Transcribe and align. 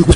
Ela 0.00 0.08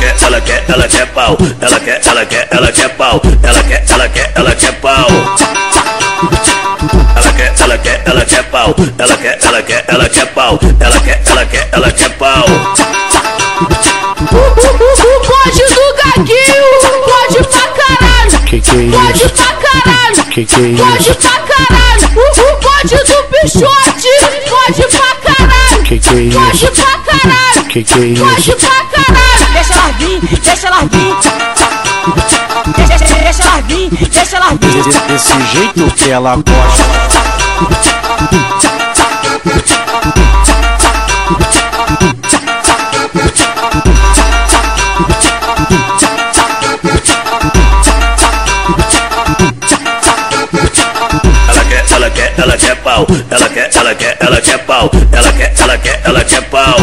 quer, 0.00 0.16
ela 0.20 0.40
quer, 0.40 0.64
ela 0.68 0.88
quer 0.88 1.06
pau. 1.06 1.38
Ela 1.60 1.78
quer, 1.78 2.00
ela 2.04 2.26
quer, 2.26 2.48
ela 2.50 2.72
quer 2.72 2.88
pau. 2.96 3.22
Ela 3.44 3.62
quer, 3.62 3.84
ela 3.88 4.08
quer, 4.08 4.32
ela 4.34 4.54
quer 4.56 4.72
pau. 4.80 5.06
Ela 7.14 7.32
quer, 7.32 7.54
ela 7.60 7.78
quer, 7.78 8.02
ela 8.04 8.24
quer 8.24 8.42
pau. 8.50 8.74
Ela 8.98 9.16
quer, 9.16 9.38
ela 9.44 9.62
quer, 9.62 9.84
ela 9.86 10.08
quer 10.08 10.26
pau. 10.34 10.58
Ela 10.80 11.00
quer, 11.00 11.22
ela 11.24 11.46
quer, 11.46 11.68
ela 11.72 11.92
quer 11.92 12.10
pau. 12.16 12.46
Que 18.52 18.60
que 18.60 18.70
é 18.70 18.90
pode 18.90 19.16
isso? 19.16 19.30
pra 19.30 19.46
caralho, 19.54 20.24
Que 20.30 20.44
que 20.44 20.54
é 20.54 20.76
pode 20.76 21.02
isso? 21.10 21.14
pra 21.14 21.30
caralho. 21.40 22.06
O 22.12 22.60
bonde 22.60 22.96
do 22.96 23.18
bichote, 23.32 24.12
pode 24.50 24.82
pra 24.94 25.34
caralho, 25.34 25.82
Que 25.84 25.98
que 25.98 26.08
é 26.10 26.10
pode 26.34 26.56
isso? 26.56 26.72
pra 26.72 26.98
caralho, 26.98 27.64
Que 27.70 27.82
que 27.82 27.92
é 27.94 28.14
pode 28.20 28.40
isso? 28.42 28.56
pra 28.56 28.84
caralho. 28.84 29.52
Deixa 29.54 29.72
ela 29.72 29.88
vir, 29.92 30.20
deixa 30.44 30.66
ela 30.66 30.80
vir. 30.82 31.16
Deixa, 32.76 32.98
deixa, 32.98 33.62
vir, 33.62 33.88
deixa 34.10 34.36
ela 34.36 34.48
vir. 34.50 35.06
Desse 35.08 35.32
jeito 35.56 35.90
que 35.94 36.10
ela 36.10 36.36
gosta. 36.36 37.91
Quer, 52.32 52.42
ela 52.42 52.56
quer, 52.56 52.56
ela 52.56 52.56
quer 52.56 52.76
pau. 52.76 53.06
Ela 53.30 53.48
quer, 53.48 53.70
ela 53.76 53.94
quer, 53.94 54.18
ela 54.20 54.40
quer 54.40 54.58
pau. 54.58 54.90
Ela 55.12 55.32
quer, 55.32 55.52
ela 55.58 55.78
quer, 55.78 56.00
ela 56.04 56.24
quer 56.24 56.42
pau. 56.42 56.76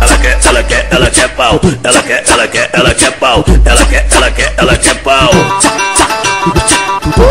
Ela 0.00 0.18
quer, 0.18 0.38
ela 0.44 0.62
quer, 0.62 0.86
ela 0.90 1.10
quer 1.10 1.28
pau. 1.30 1.60
Ela 1.82 2.02
quer, 2.02 2.24
ela 2.28 2.48
quer, 2.48 2.70
ela 2.72 2.94
quer 2.94 3.12
pau. 3.12 3.44
Ela 3.64 3.84
quer, 3.86 4.06
ela 4.12 4.30
quer, 4.30 4.54
ela 4.56 4.76
quer 4.76 4.94
pau. 4.96 5.30
O 7.16 7.30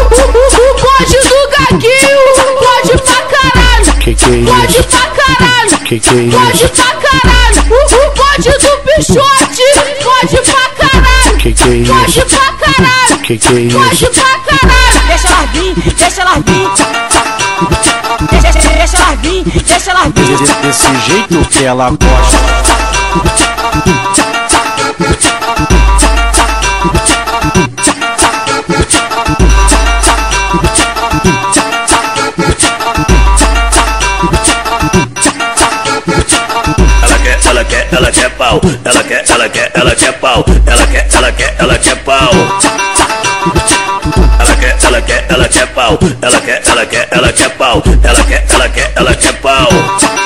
bonde 0.80 1.20
do 1.30 1.40
gaguinho, 1.58 2.20
pode 2.60 2.94
pra 3.04 3.20
caralho, 3.24 3.90
é 3.90 4.14
pode 4.46 4.84
pra 4.84 5.06
caralho. 5.10 5.74
É 5.74 5.90
Pode 6.32 6.68
pra 6.70 6.92
caralho, 6.96 7.62
o 7.64 7.80
bonde 8.16 8.52
do 8.52 8.74
bichote, 8.84 9.68
pode 10.04 10.38
pra 10.42 10.66
caralho, 10.78 11.30
é 11.30 11.40
pode 11.88 12.22
pra 12.26 12.40
caralho, 12.40 12.57
Que 13.24 13.38
que 13.38 13.48
é 13.48 13.74
pode 13.74 13.94
isso? 13.94 14.10
pra 14.12 14.40
caralho. 14.40 15.08
Deixa 15.08 15.28
ela 15.28 15.46
vir, 15.48 15.76
deixa 15.98 16.22
ela 16.22 16.36
vir. 16.36 16.70
Deixa, 18.32 18.52
deixa, 18.52 18.70
deixa 18.70 18.98
ela 18.98 19.16
vir, 19.18 19.44
deixa 19.44 19.92
ela 19.92 20.04
vir. 20.04 20.38
Desse, 20.38 20.54
desse 20.62 20.96
jeito 21.08 21.50
que 21.50 21.64
ela 21.66 21.90
gosta. 21.90 22.38
Ela 37.04 37.20
quer, 37.20 37.40
ela 37.46 37.66
quer, 37.66 37.88
ela 37.92 38.12
quer 38.12 38.30
pau. 38.32 38.62
Ela 38.86 39.04
quer, 39.04 39.26
ela 39.30 39.50
quer, 39.50 39.72
ela 39.74 39.96
quer 39.96 40.14
pau. 40.14 40.46
Ela 40.66 40.88
quer, 40.88 41.08
ela 41.14 41.32
quer, 41.32 41.56
ela 41.60 41.78
quer 41.78 41.97
pau. 45.88 46.00
Ela 46.22 46.42
quer, 46.42 46.62
ela 46.68 46.86
quer, 46.86 47.08
ela 47.12 47.32
quer 47.34 47.50
pau. 47.52 47.84
Ela 48.04 48.24
quer, 48.26 48.46
ela 48.50 48.70
quer, 48.70 48.92
ela 48.96 49.16
quer 49.16 49.34
pau. 49.40 50.17